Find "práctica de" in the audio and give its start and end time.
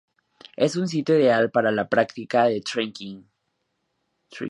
1.87-2.59